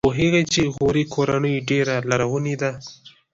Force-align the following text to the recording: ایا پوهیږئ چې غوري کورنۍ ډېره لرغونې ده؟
ایا 0.03 0.09
پوهیږئ 0.09 0.43
چې 0.53 0.61
غوري 0.75 1.03
کورنۍ 1.13 1.55
ډېره 1.69 1.95
لرغونې 2.09 2.55
ده؟ 2.61 2.71